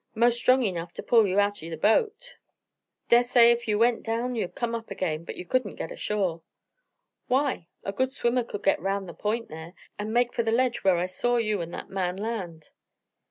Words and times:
Most 0.15 0.37
strong 0.39 0.63
enough 0.63 0.95
to 0.95 1.03
pull 1.03 1.27
you 1.27 1.39
out 1.39 1.61
of 1.61 1.69
the 1.69 1.77
boat. 1.77 2.33
Dessay, 3.09 3.51
if 3.51 3.67
you 3.67 3.77
went 3.77 4.01
down, 4.01 4.33
you'd 4.33 4.55
come 4.55 4.73
up 4.73 4.89
again, 4.89 5.23
but 5.23 5.35
you 5.35 5.45
couldn't 5.45 5.75
get 5.75 5.91
ashore." 5.91 6.41
"Why? 7.27 7.67
A 7.83 7.91
good 7.93 8.11
swimmer 8.11 8.43
could 8.43 8.63
get 8.63 8.81
round 8.81 9.07
the 9.07 9.13
point 9.13 9.47
there, 9.49 9.73
and 9.99 10.11
make 10.11 10.33
for 10.33 10.41
the 10.41 10.51
ledge 10.51 10.79
where 10.83 10.97
I 10.97 11.05
saw 11.05 11.35
you 11.37 11.61
and 11.61 11.71
that 11.75 11.91
man 11.91 12.17
land." 12.17 12.71